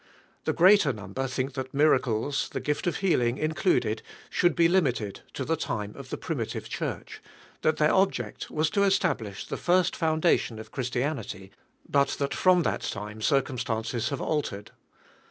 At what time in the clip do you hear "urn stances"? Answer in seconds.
13.47-14.09